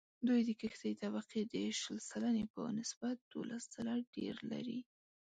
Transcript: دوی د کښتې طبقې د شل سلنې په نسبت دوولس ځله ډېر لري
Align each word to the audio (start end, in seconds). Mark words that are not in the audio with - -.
دوی 0.27 0.41
د 0.47 0.49
کښتې 0.61 0.91
طبقې 1.03 1.41
د 1.51 1.53
شل 1.79 1.97
سلنې 2.11 2.45
په 2.53 2.61
نسبت 2.79 3.15
دوولس 3.31 3.63
ځله 3.73 3.95
ډېر 4.15 4.35
لري 4.51 4.79